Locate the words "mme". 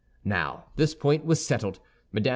2.11-2.29